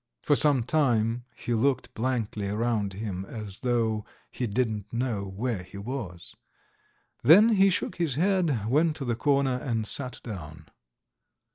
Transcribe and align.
For 0.23 0.35
some 0.35 0.63
time 0.63 1.25
he 1.35 1.53
looked 1.53 1.93
blankly 1.93 2.47
round 2.49 2.93
him 2.93 3.23
as 3.25 3.59
though 3.59 4.03
he 4.31 4.47
didn't 4.47 4.91
know 4.91 5.25
where 5.25 5.61
he 5.61 5.77
was, 5.77 6.35
then 7.21 7.49
he 7.49 7.69
shook 7.69 7.97
his 7.97 8.15
head, 8.15 8.65
went 8.67 8.95
to 8.95 9.05
the 9.05 9.15
corner 9.15 9.57
and 9.57 9.85
sat 9.85 10.19
down. 10.23 10.69